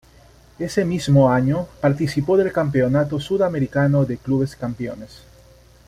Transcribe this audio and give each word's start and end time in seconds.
Ese 0.57 0.83
mismo 0.83 1.29
año 1.31 1.67
participó 1.79 2.35
del 2.35 2.51
Campeonato 2.51 3.19
Sudamericano 3.19 4.03
de 4.03 4.17
Clubes 4.17 4.55
Campeones. 4.55 5.21